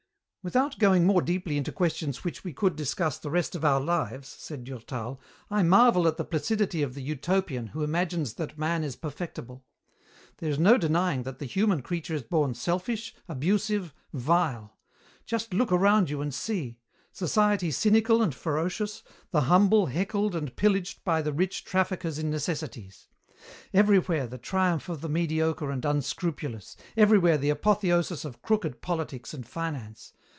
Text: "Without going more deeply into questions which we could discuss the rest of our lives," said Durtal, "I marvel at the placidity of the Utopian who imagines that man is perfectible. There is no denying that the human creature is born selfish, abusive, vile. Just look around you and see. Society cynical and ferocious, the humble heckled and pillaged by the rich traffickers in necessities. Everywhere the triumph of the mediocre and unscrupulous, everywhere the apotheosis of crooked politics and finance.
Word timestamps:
"Without 0.43 0.79
going 0.79 1.05
more 1.05 1.21
deeply 1.21 1.55
into 1.55 1.71
questions 1.71 2.23
which 2.23 2.43
we 2.43 2.51
could 2.51 2.75
discuss 2.75 3.19
the 3.19 3.29
rest 3.29 3.53
of 3.53 3.63
our 3.63 3.79
lives," 3.79 4.27
said 4.27 4.63
Durtal, 4.63 5.21
"I 5.51 5.61
marvel 5.61 6.07
at 6.07 6.17
the 6.17 6.25
placidity 6.25 6.81
of 6.81 6.95
the 6.95 7.03
Utopian 7.03 7.67
who 7.67 7.83
imagines 7.83 8.33
that 8.33 8.57
man 8.57 8.83
is 8.83 8.95
perfectible. 8.95 9.63
There 10.37 10.49
is 10.49 10.57
no 10.57 10.79
denying 10.79 11.21
that 11.29 11.37
the 11.37 11.45
human 11.45 11.83
creature 11.83 12.15
is 12.15 12.23
born 12.23 12.55
selfish, 12.55 13.13
abusive, 13.29 13.93
vile. 14.13 14.79
Just 15.27 15.53
look 15.53 15.71
around 15.71 16.09
you 16.09 16.21
and 16.21 16.33
see. 16.33 16.79
Society 17.11 17.69
cynical 17.69 18.23
and 18.23 18.33
ferocious, 18.33 19.03
the 19.29 19.41
humble 19.41 19.85
heckled 19.85 20.33
and 20.33 20.55
pillaged 20.55 21.03
by 21.03 21.21
the 21.21 21.31
rich 21.33 21.63
traffickers 21.65 22.17
in 22.17 22.31
necessities. 22.31 23.09
Everywhere 23.75 24.25
the 24.25 24.39
triumph 24.39 24.89
of 24.89 25.01
the 25.01 25.09
mediocre 25.09 25.69
and 25.69 25.85
unscrupulous, 25.85 26.75
everywhere 26.97 27.37
the 27.37 27.51
apotheosis 27.51 28.25
of 28.25 28.41
crooked 28.41 28.81
politics 28.81 29.35
and 29.35 29.45
finance. 29.47 30.13